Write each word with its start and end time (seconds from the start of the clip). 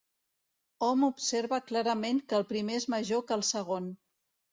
Hom 0.85 1.03
observa 1.07 1.59
clarament 1.71 2.21
que 2.31 2.37
el 2.39 2.47
primer 2.53 2.79
és 2.79 2.87
major 2.95 3.23
que 3.29 3.37
el 3.37 3.45
segon. 3.51 3.93